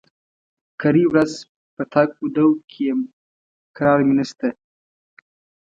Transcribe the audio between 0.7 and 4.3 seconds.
کرۍ ورځ په تګ و دو کې يم؛ کرار مې